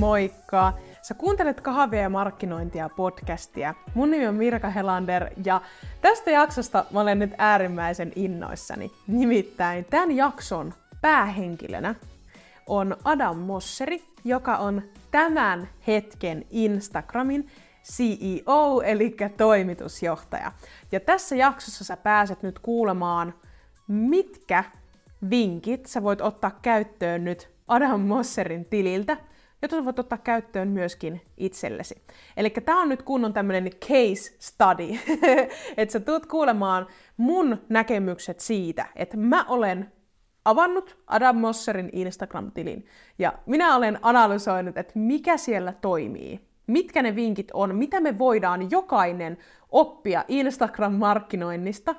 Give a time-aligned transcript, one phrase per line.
[0.00, 0.72] Moikka!
[1.02, 3.74] Sä kuuntelet kahvia ja markkinointia podcastia.
[3.94, 5.60] Mun nimi on Mirka Helander ja
[6.00, 8.90] tästä jaksosta mä olen nyt äärimmäisen innoissani.
[9.06, 11.94] Nimittäin tämän jakson päähenkilönä
[12.66, 17.48] on Adam Mosseri, joka on tämän hetken Instagramin
[17.92, 20.52] CEO, eli toimitusjohtaja.
[20.92, 23.34] Ja tässä jaksossa sä pääset nyt kuulemaan,
[23.88, 24.64] mitkä
[25.30, 29.16] vinkit sä voit ottaa käyttöön nyt Adam Mosserin tililtä,
[29.62, 32.02] jota voit ottaa käyttöön myöskin itsellesi.
[32.36, 34.98] Eli tämä on nyt kunnon tämmöinen case study,
[35.76, 39.92] että sä tulet kuulemaan mun näkemykset siitä, että mä olen
[40.44, 42.86] avannut Adam Mosserin Instagram-tilin
[43.18, 48.70] ja minä olen analysoinut, että mikä siellä toimii, mitkä ne vinkit on, mitä me voidaan
[48.70, 49.38] jokainen
[49.70, 51.94] oppia Instagram-markkinoinnista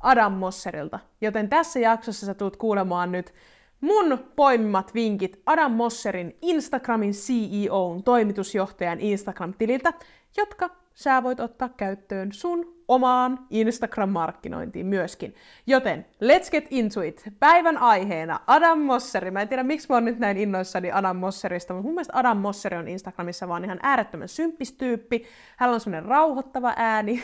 [0.00, 0.98] Adam Mosserilta.
[1.20, 3.34] Joten tässä jaksossa sä tulet kuulemaan nyt
[3.80, 9.92] mun poimimat vinkit Adam Mosserin Instagramin CEOn toimitusjohtajan Instagram-tililtä,
[10.36, 15.34] jotka sä voit ottaa käyttöön sun omaan Instagram-markkinointiin myöskin.
[15.66, 17.22] Joten let's get into it.
[17.40, 19.30] Päivän aiheena Adam Mosseri.
[19.30, 22.36] Mä en tiedä, miksi mä oon nyt näin innoissani Adam Mosserista, mutta mun mielestä Adam
[22.36, 25.24] Mosseri on Instagramissa vaan ihan äärettömän symppistyyppi.
[25.56, 27.22] Hän on semmoinen rauhoittava ääni.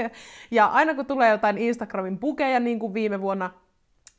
[0.50, 3.50] ja aina kun tulee jotain Instagramin bukeja, niin kuin viime vuonna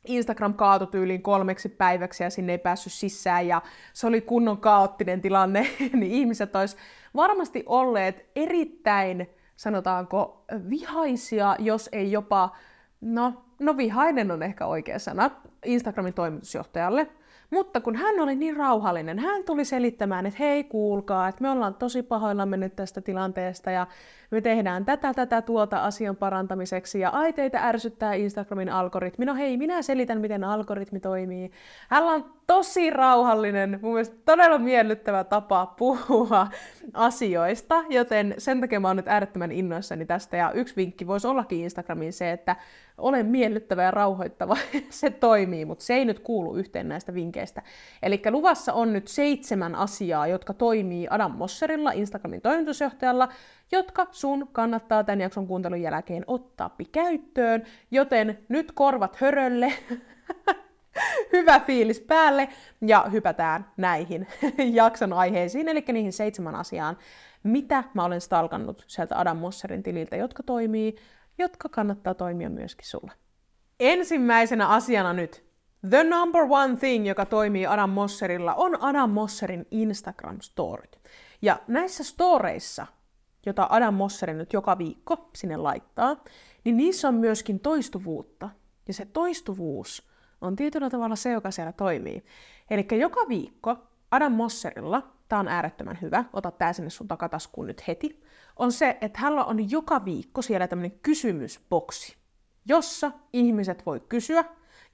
[0.06, 5.20] Instagram kaatui tyyliin kolmeksi päiväksi ja sinne ei päässyt sisään ja se oli kunnon kaoottinen
[5.20, 6.76] tilanne, niin ihmiset olisi
[7.16, 12.56] varmasti olleet erittäin, sanotaanko, vihaisia, jos ei jopa,
[13.00, 15.30] no, no vihainen on ehkä oikea sana,
[15.64, 17.08] Instagramin toimitusjohtajalle,
[17.50, 21.74] mutta kun hän oli niin rauhallinen, hän tuli selittämään, että hei kuulkaa, että me ollaan
[21.74, 23.86] tosi pahoilla mennyt tästä tilanteesta ja
[24.30, 29.24] me tehdään tätä, tätä, tuota asian parantamiseksi ja ai teitä ärsyttää Instagramin algoritmi.
[29.24, 31.50] No hei, minä selitän, miten algoritmi toimii.
[31.88, 36.46] Hän on tosi rauhallinen, mun mielestä todella miellyttävä tapa puhua
[36.94, 40.36] asioista, joten sen takia mä oon nyt äärettömän innoissani tästä.
[40.36, 42.56] Ja yksi vinkki voisi ollakin Instagramiin se, että
[42.98, 44.56] olen miellyttävä ja rauhoittava.
[44.90, 47.62] se toimii, mutta se ei nyt kuulu yhteen näistä vinkkeistä.
[48.02, 53.28] Eli luvassa on nyt seitsemän asiaa, jotka toimii Adam Mosserilla, Instagramin toimitusjohtajalla,
[53.72, 59.72] jotka sun kannattaa tämän jakson kuuntelun jälkeen ottaa käyttöön, joten nyt korvat hörölle,
[61.32, 62.48] hyvä fiilis päälle
[62.80, 64.26] ja hypätään näihin
[64.72, 66.98] jakson aiheisiin, eli niihin seitsemän asiaan,
[67.42, 70.96] mitä mä olen stalkannut sieltä Adam Mosserin tililtä, jotka toimii,
[71.38, 73.12] jotka kannattaa toimia myöskin sulle.
[73.80, 75.48] Ensimmäisenä asiana nyt
[75.90, 80.98] The number one thing, joka toimii Adam Mosserilla, on Adam Mosserin Instagram Storyt.
[81.42, 82.86] Ja näissä storeissa
[83.48, 86.16] jota Adam Mosseri nyt joka viikko sinne laittaa,
[86.64, 88.50] niin niissä on myöskin toistuvuutta.
[88.88, 90.08] Ja se toistuvuus
[90.40, 92.24] on tietyllä tavalla se, joka siellä toimii.
[92.70, 93.76] Eli joka viikko
[94.10, 98.22] Adam Mosserilla, tämä on äärettömän hyvä, ota tämä sinne sun takataskuun nyt heti,
[98.56, 102.16] on se, että hänellä on joka viikko siellä tämmöinen kysymysboksi,
[102.66, 104.44] jossa ihmiset voi kysyä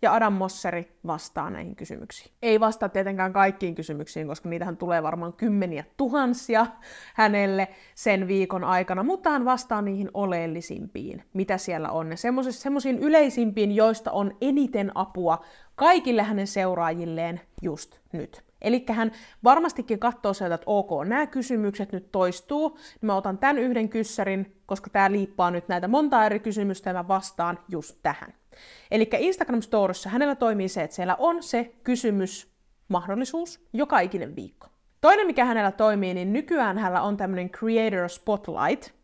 [0.05, 2.33] ja Adam Mosseri vastaa näihin kysymyksiin.
[2.43, 6.67] Ei vastaa tietenkään kaikkiin kysymyksiin, koska niitähän tulee varmaan kymmeniä tuhansia
[7.15, 12.09] hänelle sen viikon aikana, mutta hän vastaa niihin oleellisimpiin, mitä siellä on.
[12.09, 12.17] Ne
[12.51, 15.45] semmoisiin yleisimpiin, joista on eniten apua
[15.75, 18.45] kaikille hänen seuraajilleen just nyt.
[18.65, 19.13] Eli hän
[19.45, 24.57] varmastikin katsoo sieltä, että ok, nämä kysymykset nyt toistuu, niin mä otan tämän yhden kyssärin,
[24.67, 28.35] koska tämä liippaa nyt näitä monta eri kysymystä ja mä vastaan just tähän.
[28.91, 34.67] Eli Instagram Storissa hänellä toimii se, että siellä on se kysymysmahdollisuus joka ikinen viikko.
[35.01, 38.95] Toinen, mikä hänellä toimii, niin nykyään hänellä on tämmöinen Creator Spotlight,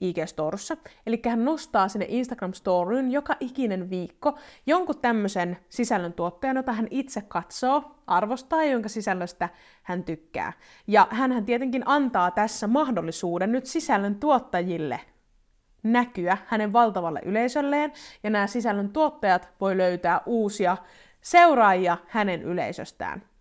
[0.00, 0.76] IG Storessa.
[1.06, 7.22] Eli hän nostaa sinne Instagram Storyin joka ikinen viikko jonkun tämmöisen sisällöntuottajan, jota hän itse
[7.28, 9.48] katsoo, arvostaa ja jonka sisällöstä
[9.82, 10.52] hän tykkää.
[10.86, 15.00] Ja hän tietenkin antaa tässä mahdollisuuden nyt sisällön tuottajille
[15.82, 17.92] näkyä hänen valtavalle yleisölleen,
[18.22, 20.76] ja nämä sisällön tuottajat voi löytää uusia
[21.20, 23.31] seuraajia hänen yleisöstään.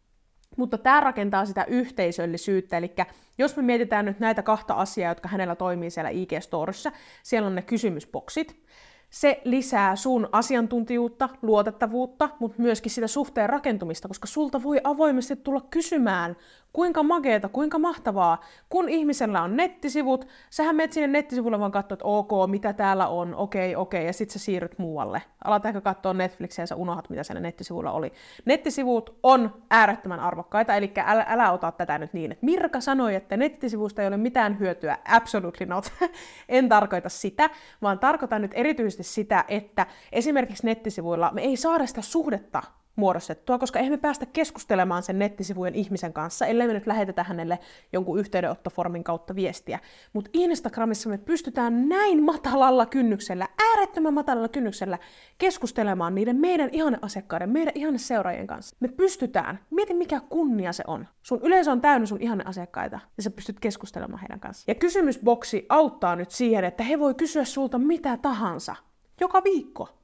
[0.57, 2.93] Mutta tämä rakentaa sitä yhteisöllisyyttä, eli
[3.37, 6.91] jos me mietitään nyt näitä kahta asiaa, jotka hänellä toimii siellä IG-storissa,
[7.23, 8.61] siellä on ne kysymysboksit,
[9.09, 15.61] se lisää sun asiantuntijuutta, luotettavuutta, mutta myöskin sitä suhteen rakentumista, koska sulta voi avoimesti tulla
[15.69, 16.37] kysymään
[16.73, 18.41] Kuinka makeeta, kuinka mahtavaa.
[18.69, 23.35] Kun ihmisellä on nettisivut, sähän menet sinne nettisivulle vaan katsoa, että ok, mitä täällä on,
[23.35, 25.21] okei, okay, okei, okay, ja sitten sä siirryt muualle.
[25.43, 28.13] Alat ehkä katsoa Netflixiä ja sä unohat, mitä siellä nettisivulla oli.
[28.45, 33.37] Nettisivut on äärettömän arvokkaita, eli älä, älä ota tätä nyt niin, että Mirka sanoi, että
[33.37, 34.97] nettisivusta ei ole mitään hyötyä.
[35.07, 35.91] Absolutely not.
[36.49, 37.49] en tarkoita sitä,
[37.81, 42.63] vaan tarkoitan nyt erityisesti sitä, että esimerkiksi nettisivuilla me ei saada sitä suhdetta
[42.95, 47.59] muodostettua, koska eihän me päästä keskustelemaan sen nettisivujen ihmisen kanssa, ellei me nyt lähetetä hänelle
[47.93, 49.79] jonkun yhteydenottoformin kautta viestiä.
[50.13, 54.99] Mutta Instagramissa me pystytään näin matalalla kynnyksellä, äärettömän matalalla kynnyksellä
[55.37, 58.75] keskustelemaan niiden meidän ihanne asiakkaiden, meidän ihanne seuraajien kanssa.
[58.79, 61.07] Me pystytään, mieti mikä kunnia se on.
[61.23, 64.65] Sun yleisö on täynnä sun ihanne asiakkaita ja sä pystyt keskustelemaan heidän kanssaan.
[64.67, 68.75] Ja kysymysboksi auttaa nyt siihen, että he voi kysyä sulta mitä tahansa.
[69.19, 70.00] Joka viikko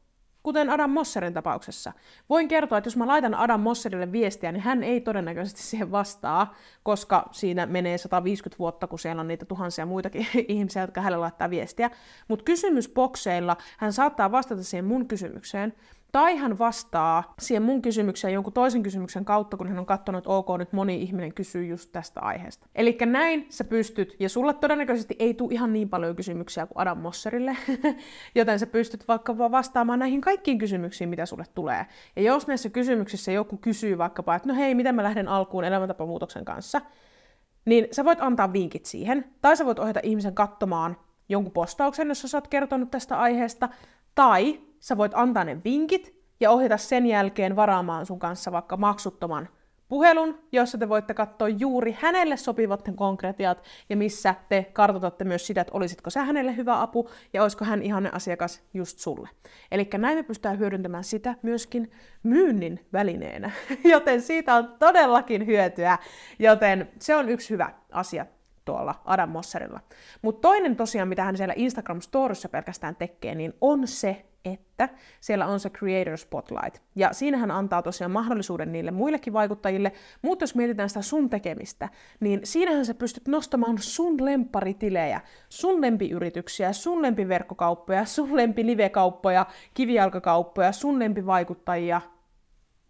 [0.47, 1.93] kuten Adam Mosserin tapauksessa.
[2.29, 6.55] Voin kertoa, että jos mä laitan Adam Mosserille viestiä, niin hän ei todennäköisesti siihen vastaa,
[6.83, 11.49] koska siinä menee 150 vuotta, kun siellä on niitä tuhansia muitakin ihmisiä, jotka hänelle laittaa
[11.49, 11.91] viestiä.
[12.27, 15.73] Mutta kysymysbokseilla hän saattaa vastata siihen mun kysymykseen,
[16.17, 20.29] tai hän vastaa siihen mun kysymykseen jonkun toisen kysymyksen kautta, kun hän on katsonut, että
[20.29, 22.67] ok, nyt moni ihminen kysyy just tästä aiheesta.
[22.75, 26.97] Eli näin sä pystyt, ja sulle todennäköisesti ei tule ihan niin paljon kysymyksiä kuin Adam
[26.97, 27.57] Mosserille,
[28.35, 31.85] joten sä pystyt vaikka vaan vastaamaan näihin kaikkiin kysymyksiin, mitä sulle tulee.
[32.15, 36.45] Ja jos näissä kysymyksissä joku kysyy vaikkapa, että no hei, miten mä lähden alkuun elämäntapamuutoksen
[36.45, 36.81] kanssa,
[37.65, 40.97] niin sä voit antaa vinkit siihen, tai sä voit ohjata ihmisen katsomaan
[41.29, 43.69] jonkun postauksen, jossa sä oot kertonut tästä aiheesta,
[44.15, 49.49] tai sä voit antaa ne vinkit ja ohjata sen jälkeen varaamaan sun kanssa vaikka maksuttoman
[49.87, 55.61] puhelun, jossa te voitte katsoa juuri hänelle sopivat konkretiat ja missä te kartoitatte myös sitä,
[55.61, 59.29] että olisitko sä hänelle hyvä apu ja olisiko hän ihanne asiakas just sulle.
[59.71, 61.91] Eli näin me pystytään hyödyntämään sitä myöskin
[62.23, 63.51] myynnin välineenä,
[63.93, 65.97] joten siitä on todellakin hyötyä,
[66.39, 68.25] joten se on yksi hyvä asia
[68.65, 69.79] tuolla Adam Mosserilla.
[70.21, 74.89] Mutta toinen tosiaan, mitä hän siellä Instagram Storissa pelkästään tekee, niin on se, että
[75.21, 76.77] siellä on se Creator Spotlight.
[76.95, 79.91] Ja siinähän antaa tosiaan mahdollisuuden niille muillekin vaikuttajille,
[80.21, 81.89] mutta jos mietitään sitä sun tekemistä,
[82.19, 90.99] niin siinähän sä pystyt nostamaan sun lempparitilejä, sun lempiyrityksiä, sun lempiverkkokauppoja, sun lempilivekauppoja, kivijalkakauppoja, sun
[90.99, 92.01] lempivaikuttajia,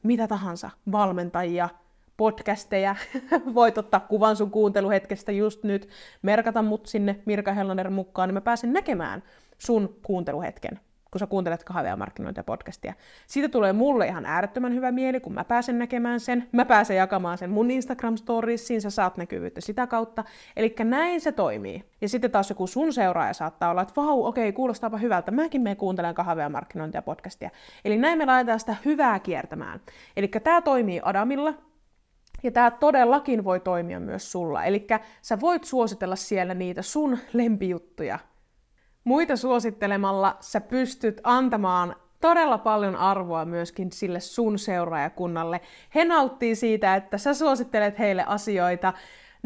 [0.03, 1.69] mitä tahansa, valmentajia,
[2.17, 2.95] podcasteja,
[3.55, 5.89] voit ottaa kuvan sun kuunteluhetkestä just nyt,
[6.21, 9.23] merkata mut sinne Mirka Hellaner mukaan, niin mä pääsen näkemään
[9.57, 10.79] sun kuunteluhetken
[11.17, 12.93] kun sä kuuntelet kahvia markkinointia podcastia.
[13.27, 16.49] Siitä tulee mulle ihan äärettömän hyvä mieli, kun mä pääsen näkemään sen.
[16.51, 20.23] Mä pääsen jakamaan sen mun Instagram storiesiin, sä saat näkyvyyttä sitä kautta.
[20.55, 21.83] Eli näin se toimii.
[22.01, 25.75] Ja sitten taas joku sun seuraaja saattaa olla, että vau, okei, kuulostaapa hyvältä, mäkin me
[25.75, 27.49] kuuntelen kahvia markkinointia podcastia.
[27.85, 29.81] Eli näin me laitetaan sitä hyvää kiertämään.
[30.17, 31.53] Eli tämä toimii Adamilla,
[32.43, 34.63] ja tämä todellakin voi toimia myös sulla.
[34.63, 34.87] Eli
[35.21, 38.19] sä voit suositella siellä niitä sun lempijuttuja,
[39.07, 45.61] muita suosittelemalla sä pystyt antamaan todella paljon arvoa myöskin sille sun seuraajakunnalle.
[45.95, 48.93] He nauttii siitä, että sä suosittelet heille asioita,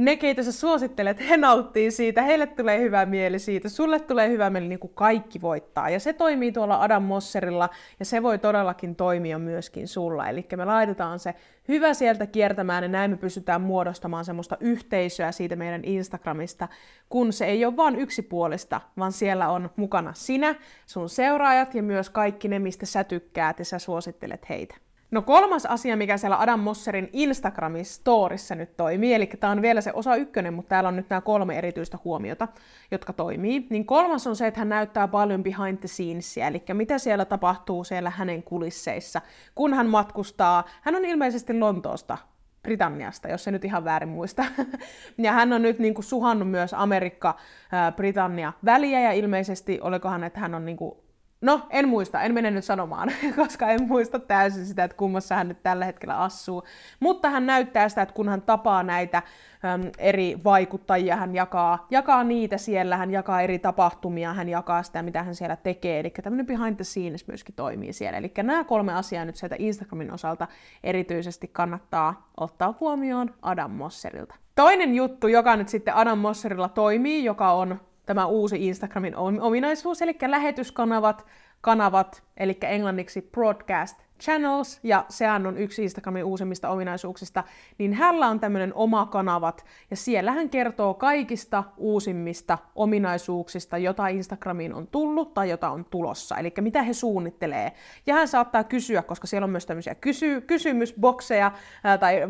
[0.05, 4.49] ne, keitä sä suosittelet, he nauttii siitä, heille tulee hyvä mieli siitä, sulle tulee hyvä
[4.49, 5.89] mieli, niin kuin kaikki voittaa.
[5.89, 7.69] Ja se toimii tuolla Adam Mosserilla,
[7.99, 10.29] ja se voi todellakin toimia myöskin sulla.
[10.29, 11.33] Eli me laitetaan se
[11.67, 16.67] hyvä sieltä kiertämään, ja näin me pystytään muodostamaan semmoista yhteisöä siitä meidän Instagramista,
[17.09, 20.55] kun se ei ole vain yksipuolista, vaan siellä on mukana sinä,
[20.85, 24.75] sun seuraajat ja myös kaikki ne, mistä sä tykkäät ja sä suosittelet heitä.
[25.11, 29.81] No kolmas asia, mikä siellä Adam Mosserin Instagramin storissa nyt toimii, eli tämä on vielä
[29.81, 32.47] se osa ykkönen, mutta täällä on nyt nämä kolme erityistä huomiota,
[32.91, 33.67] jotka toimii.
[33.69, 37.83] Niin kolmas on se, että hän näyttää paljon behind the scenesia, eli mitä siellä tapahtuu
[37.83, 39.21] siellä hänen kulisseissa,
[39.55, 40.63] kun hän matkustaa.
[40.81, 42.17] Hän on ilmeisesti Lontoosta
[42.63, 44.45] Britanniasta, jos se nyt ihan väärin muista.
[45.17, 50.55] ja hän on nyt niin kuin suhannut myös Amerikka-Britannia väliä, ja ilmeisesti, olikohan, että hän
[50.55, 50.95] on niin kuin
[51.41, 55.47] No, en muista, en mene nyt sanomaan, koska en muista täysin sitä, että kummassa hän
[55.47, 56.63] nyt tällä hetkellä asuu.
[56.99, 59.17] Mutta hän näyttää sitä, että kun hän tapaa näitä
[59.65, 65.01] äm, eri vaikuttajia, hän jakaa, jakaa niitä siellä, hän jakaa eri tapahtumia, hän jakaa sitä,
[65.01, 65.99] mitä hän siellä tekee.
[65.99, 68.17] Eli tämmöinen behind the scenes myöskin toimii siellä.
[68.17, 70.47] Eli nämä kolme asiaa nyt sieltä Instagramin osalta
[70.83, 74.35] erityisesti kannattaa ottaa huomioon Adam Mosserilta.
[74.55, 80.17] Toinen juttu, joka nyt sitten Adam Mosserilla toimii, joka on tämä uusi Instagramin ominaisuus, eli
[80.27, 81.25] lähetyskanavat,
[81.61, 87.43] kanavat, eli englanniksi broadcast channels, ja sehän on yksi Instagramin uusimmista ominaisuuksista,
[87.77, 94.73] niin hänellä on tämmöinen oma kanavat, ja siellä hän kertoo kaikista uusimmista ominaisuuksista, jota Instagramiin
[94.73, 97.71] on tullut tai jota on tulossa, eli mitä he suunnittelee.
[98.05, 101.51] Ja hän saattaa kysyä, koska siellä on myös tämmöisiä kysy- kysymysbokseja
[101.83, 102.21] ää, tai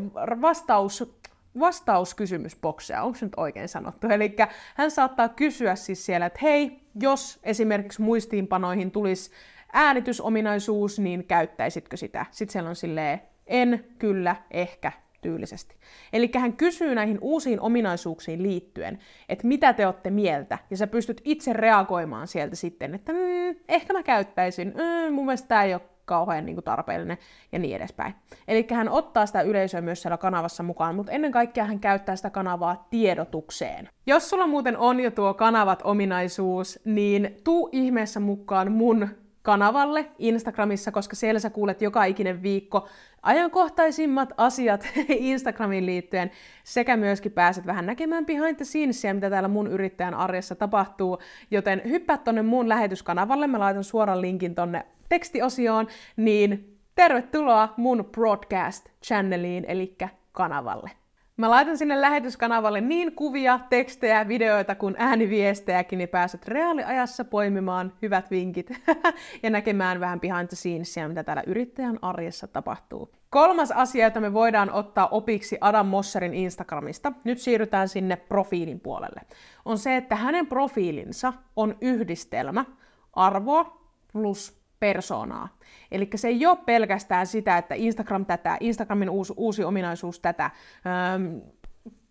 [0.42, 1.21] vastaus
[1.60, 4.08] vastauskysymysbokseja, onko se nyt oikein sanottu?
[4.08, 4.36] Eli
[4.76, 9.32] hän saattaa kysyä siis siellä, että hei, jos esimerkiksi muistiinpanoihin tulisi
[9.74, 12.26] äänitysominaisuus, niin käyttäisitkö sitä?
[12.32, 14.92] Sitten siellä on silleen, en, kyllä, ehkä,
[15.22, 15.76] tyylisesti.
[16.14, 21.22] Eli hän kysyy näihin uusiin ominaisuuksiin liittyen, että mitä te olette mieltä, ja sä pystyt
[21.24, 25.82] itse reagoimaan sieltä sitten, että mm, ehkä mä käyttäisin, mm, mun mielestä tämä ei ole
[26.06, 27.18] kauhean niin kuin tarpeellinen
[27.52, 28.14] ja niin edespäin.
[28.48, 32.30] Eli hän ottaa sitä yleisöä myös siellä kanavassa mukaan, mutta ennen kaikkea hän käyttää sitä
[32.30, 33.90] kanavaa tiedotukseen.
[34.08, 39.08] Jos sulla muuten on jo tuo kanavat-ominaisuus, niin tuu ihmeessä mukaan mun
[39.42, 42.88] kanavalle Instagramissa, koska siellä sä kuulet joka ikinen viikko
[43.22, 46.32] ajankohtaisimmat asiat Instagramiin liittyen,
[46.64, 51.20] sekä myöskin pääset vähän näkemään behind the scenesia, mitä täällä mun yrittäjän arjessa tapahtuu,
[51.52, 59.66] joten hyppää tonne mun lähetyskanavalle, mä laitan suoran linkin tonne tekstiosioon, niin tervetuloa mun broadcast-channeliin,
[59.68, 59.96] eli
[60.32, 61.01] kanavalle.
[61.38, 68.32] Mä laitan sinne lähetyskanavalle niin kuvia, tekstejä, videoita kuin ääniviestejäkin, niin pääset reaaliajassa poimimaan hyvät
[68.32, 68.72] vinkit
[69.44, 73.12] ja näkemään vähän behind the scenesia, mitä täällä yrittäjän arjessa tapahtuu.
[73.30, 79.22] Kolmas asia, jota me voidaan ottaa opiksi Adam Mosserin Instagramista, nyt siirrytään sinne profiilin puolelle,
[79.66, 82.66] on se, että hänen profiilinsa on yhdistelmä
[83.14, 83.82] arvoa
[84.14, 85.58] plus persoonaa.
[85.92, 91.38] Eli se ei ole pelkästään sitä, että Instagram tätä, Instagramin uusi, uusi ominaisuus tätä, ähm,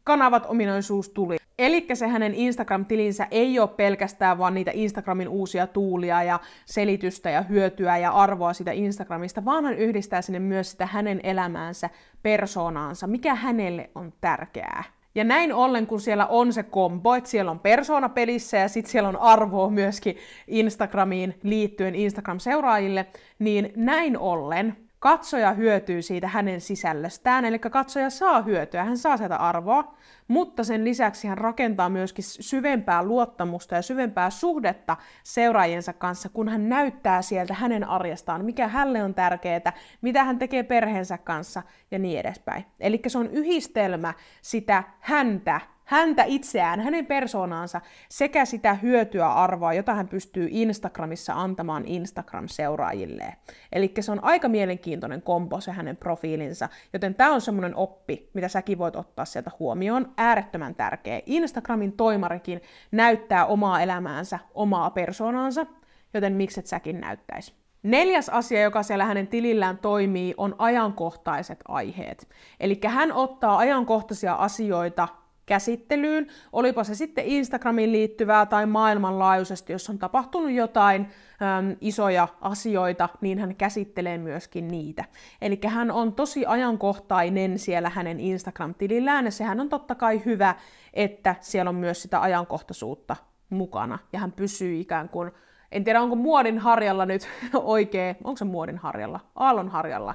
[0.04, 1.36] kanavat ominaisuus tuli.
[1.58, 7.42] Eli se hänen Instagram-tilinsä ei ole pelkästään vaan niitä Instagramin uusia tuulia ja selitystä ja
[7.42, 11.90] hyötyä ja arvoa sitä Instagramista, vaan hän yhdistää sinne myös sitä hänen elämäänsä,
[12.22, 14.84] persoonaansa, mikä hänelle on tärkeää.
[15.14, 18.92] Ja näin ollen, kun siellä on se kombo, että siellä on persona pelissä ja sitten
[18.92, 23.06] siellä on arvoa myöskin Instagramiin liittyen Instagram-seuraajille,
[23.38, 29.36] niin näin ollen katsoja hyötyy siitä hänen sisällöstään, eli katsoja saa hyötyä, hän saa sieltä
[29.36, 29.94] arvoa,
[30.28, 36.68] mutta sen lisäksi hän rakentaa myöskin syvempää luottamusta ja syvempää suhdetta seuraajiensa kanssa, kun hän
[36.68, 42.20] näyttää sieltä hänen arjestaan, mikä hänelle on tärkeää, mitä hän tekee perheensä kanssa ja niin
[42.20, 42.64] edespäin.
[42.80, 49.94] Eli se on yhdistelmä sitä häntä häntä itseään, hänen persoonaansa sekä sitä hyötyä arvoa, jota
[49.94, 53.32] hän pystyy Instagramissa antamaan Instagram-seuraajilleen.
[53.72, 58.48] Eli se on aika mielenkiintoinen kombo se hänen profiilinsa, joten tämä on semmoinen oppi, mitä
[58.48, 60.12] säkin voit ottaa sieltä huomioon.
[60.16, 61.20] Äärettömän tärkeä.
[61.26, 62.60] Instagramin toimarikin
[62.92, 65.66] näyttää omaa elämäänsä, omaa persoonaansa,
[66.14, 67.54] joten mikset säkin näyttäisi.
[67.82, 72.28] Neljäs asia, joka siellä hänen tilillään toimii, on ajankohtaiset aiheet.
[72.60, 75.08] Eli hän ottaa ajankohtaisia asioita
[75.50, 83.08] käsittelyyn, olipa se sitten Instagramiin liittyvää tai maailmanlaajuisesti, jos on tapahtunut jotain äm, isoja asioita,
[83.20, 85.04] niin hän käsittelee myöskin niitä.
[85.40, 90.54] Eli hän on tosi ajankohtainen siellä hänen Instagram-tilillään, ja sehän on totta kai hyvä,
[90.94, 93.16] että siellä on myös sitä ajankohtaisuutta
[93.50, 95.32] mukana, ja hän pysyy ikään kuin,
[95.72, 100.14] en tiedä onko muodin harjalla nyt oikein, onko se muodin harjalla, aallon harjalla,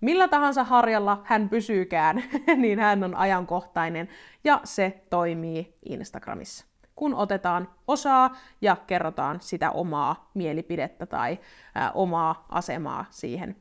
[0.00, 2.22] Millä tahansa harjalla hän pysyykään,
[2.56, 4.08] niin hän on ajankohtainen
[4.44, 6.66] ja se toimii Instagramissa.
[6.96, 11.38] Kun otetaan osaa ja kerrotaan sitä omaa mielipidettä tai
[11.74, 13.56] ää, omaa asemaa siihen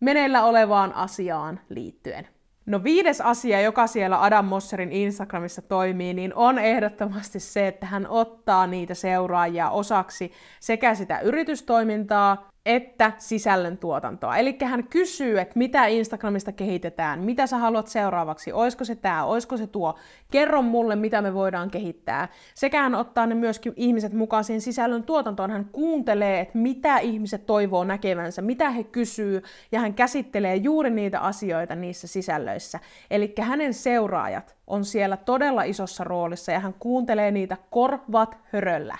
[0.00, 2.28] meneillä olevaan asiaan liittyen.
[2.66, 8.06] No viides asia, joka siellä Adam Mosserin Instagramissa toimii, niin on ehdottomasti se, että hän
[8.08, 14.36] ottaa niitä seuraajia osaksi sekä sitä yritystoimintaa että sisällön tuotantoa.
[14.36, 19.56] Eli hän kysyy, että mitä Instagramista kehitetään, mitä sä haluat seuraavaksi, oisko se tämä, oisko
[19.56, 19.94] se tuo,
[20.30, 22.28] kerro mulle, mitä me voidaan kehittää.
[22.54, 27.46] Sekä hän ottaa ne myöskin ihmiset mukaan siihen sisällön tuotantoon, hän kuuntelee, että mitä ihmiset
[27.46, 29.42] toivoo näkevänsä, mitä he kysyy,
[29.72, 32.80] ja hän käsittelee juuri niitä asioita niissä sisällöissä.
[33.10, 38.98] Eli hänen seuraajat on siellä todella isossa roolissa, ja hän kuuntelee niitä korvat höröllä.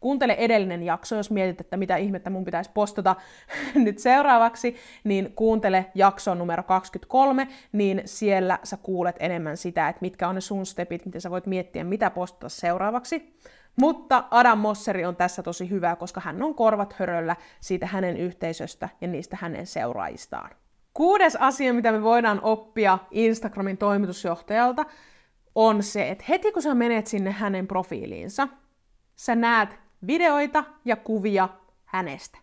[0.00, 3.16] Kuuntele edellinen jakso, jos mietit, että mitä ihmettä mun pitäisi postata
[3.74, 10.28] nyt seuraavaksi, niin kuuntele jakso numero 23, niin siellä sä kuulet enemmän sitä, että mitkä
[10.28, 13.38] on ne sun stepit, miten sä voit miettiä, mitä postata seuraavaksi.
[13.80, 18.88] Mutta Adam Mosseri on tässä tosi hyvä, koska hän on korvat höröllä siitä hänen yhteisöstä
[19.00, 20.50] ja niistä hänen seuraajistaan.
[20.94, 24.84] Kuudes asia, mitä me voidaan oppia Instagramin toimitusjohtajalta,
[25.54, 28.48] on se, että heti kun sä menet sinne hänen profiiliinsa,
[29.16, 31.48] sä näet videoita ja kuvia
[31.84, 32.38] hänestä.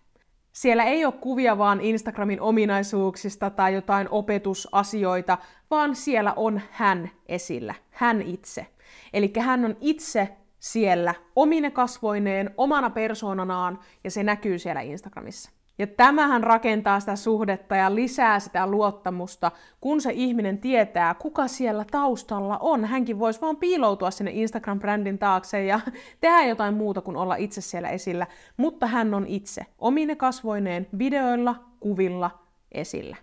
[0.51, 5.37] Siellä ei ole kuvia vaan Instagramin ominaisuuksista tai jotain opetusasioita,
[5.71, 8.67] vaan siellä on hän esillä, hän itse.
[9.13, 15.51] Eli hän on itse siellä omine kasvoineen, omana persoonanaan, ja se näkyy siellä Instagramissa.
[15.77, 19.51] Ja tämähän rakentaa sitä suhdetta ja lisää sitä luottamusta,
[19.81, 22.85] kun se ihminen tietää, kuka siellä taustalla on.
[22.85, 25.79] Hänkin voisi vaan piiloutua sinne Instagram-brändin taakse ja
[26.21, 28.27] tehdä jotain muuta kuin olla itse siellä esillä.
[28.57, 32.31] Mutta hän on itse, omine kasvoineen, videoilla, kuvilla
[32.71, 33.17] esillä.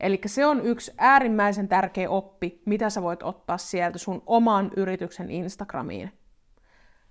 [0.00, 5.30] Eli se on yksi äärimmäisen tärkeä oppi, mitä sä voit ottaa sieltä sun oman yrityksen
[5.30, 6.12] Instagramiin.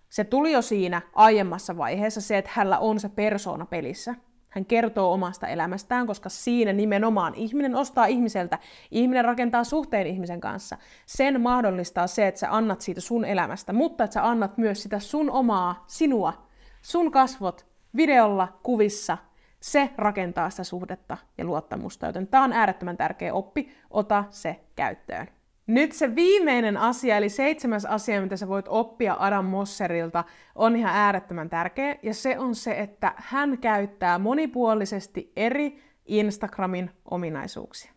[0.10, 4.16] Se tuli jo siinä aiemmassa vaiheessa se, että hänellä on se persoona pelissä.
[4.56, 8.60] Hän kertoo omasta elämästään, koska siinä nimenomaan ihminen ostaa ihmiseltä,
[8.92, 10.78] ihminen rakentaa suhteen ihmisen kanssa.
[11.06, 15.00] Sen mahdollistaa se, että sä annat siitä sun elämästä, mutta että sä annat myös sitä
[15.00, 16.48] sun omaa, sinua,
[16.82, 19.18] sun kasvot, videolla, kuvissa,
[19.60, 25.28] se rakentaa sitä suhdetta ja luottamusta, joten tämä on äärettömän tärkeä oppi, ota se käyttöön.
[25.68, 30.24] Nyt se viimeinen asia, eli seitsemäs asia, mitä sä voit oppia Adam Mosserilta,
[30.56, 37.95] on ihan äärettömän tärkeä, ja se on se, että hän käyttää monipuolisesti eri Instagramin ominaisuuksia.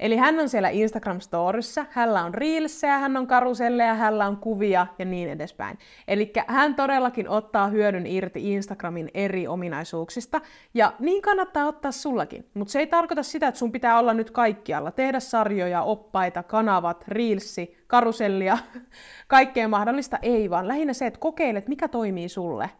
[0.00, 4.86] Eli hän on siellä Instagram Storyssa, hänellä on reelsejä, hän on karuselleja, hänellä on kuvia
[4.98, 5.78] ja niin edespäin.
[6.08, 10.40] Eli hän todellakin ottaa hyödyn irti Instagramin eri ominaisuuksista,
[10.74, 12.46] ja niin kannattaa ottaa sullakin.
[12.54, 17.04] Mutta se ei tarkoita sitä, että sun pitää olla nyt kaikkialla, tehdä sarjoja, oppaita, kanavat,
[17.08, 18.58] reelsi, karusellia,
[19.28, 20.68] kaikkea mahdollista, ei vaan.
[20.68, 22.70] Lähinnä se, että kokeilet, mikä toimii sulle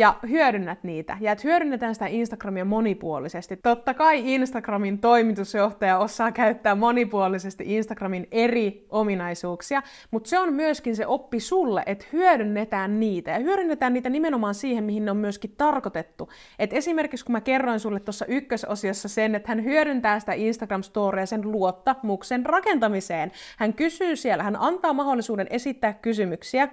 [0.00, 1.16] ja hyödynnät niitä.
[1.20, 3.56] Ja että hyödynnetään sitä Instagramia monipuolisesti.
[3.56, 11.06] Totta kai Instagramin toimitusjohtaja osaa käyttää monipuolisesti Instagramin eri ominaisuuksia, mutta se on myöskin se
[11.06, 13.30] oppi sulle, että hyödynnetään niitä.
[13.30, 16.28] Ja hyödynnetään niitä nimenomaan siihen, mihin ne on myöskin tarkoitettu.
[16.58, 21.52] Et esimerkiksi kun mä kerroin sulle tuossa ykkösosiossa sen, että hän hyödyntää sitä Instagram-storia sen
[21.52, 23.32] luottamuksen rakentamiseen.
[23.58, 26.68] Hän kysyy siellä, hän antaa mahdollisuuden esittää kysymyksiä,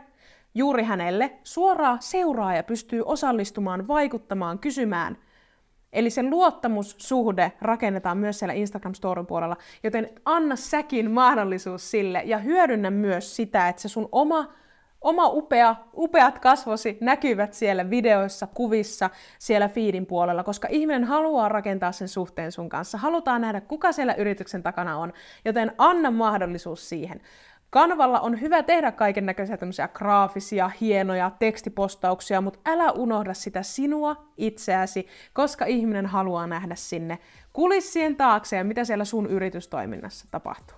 [0.58, 5.18] juuri hänelle, suoraa seuraaja pystyy osallistumaan, vaikuttamaan, kysymään.
[5.94, 12.38] Eli se luottamussuhde rakennetaan myös siellä Instagram Storin puolella, joten anna säkin mahdollisuus sille ja
[12.38, 14.54] hyödynnä myös sitä, että se sun oma
[15.02, 19.10] oma upea, upeat kasvosi näkyvät siellä videoissa, kuvissa,
[19.40, 22.98] siellä feedin puolella, koska ihminen haluaa rakentaa sen suhteen sun kanssa.
[22.98, 25.14] Halutaan nähdä, kuka siellä yrityksen takana on,
[25.46, 27.22] joten anna mahdollisuus siihen.
[27.70, 34.16] Kanvalla on hyvä tehdä kaiken näköisiä tämmöisiä graafisia, hienoja tekstipostauksia, mutta älä unohda sitä sinua
[34.38, 37.20] itseäsi, koska ihminen haluaa nähdä sinne
[37.54, 40.78] kulissien taakse ja mitä siellä sun yritystoiminnassa tapahtuu.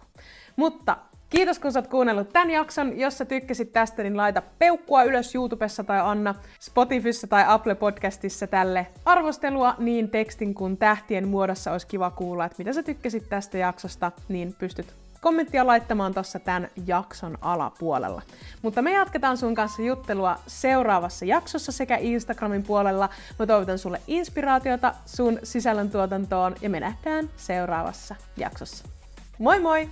[0.55, 0.97] Mutta
[1.29, 2.99] Kiitos kun sä oot kuunnellut tämän jakson.
[2.99, 8.47] Jos sä tykkäsit tästä, niin laita peukkua ylös YouTubessa tai anna Spotifyssa tai Apple Podcastissa
[8.47, 11.71] tälle arvostelua niin tekstin kuin tähtien muodossa.
[11.71, 16.69] Olisi kiva kuulla, että mitä sä tykkäsit tästä jaksosta, niin pystyt kommenttia laittamaan tuossa tämän
[16.85, 18.21] jakson alapuolella.
[18.61, 23.09] Mutta me jatketaan sun kanssa juttelua seuraavassa jaksossa sekä Instagramin puolella.
[23.39, 28.85] Mä toivotan sulle inspiraatiota sun sisällöntuotantoon ja me nähdään seuraavassa jaksossa.
[29.39, 29.89] Moi moi!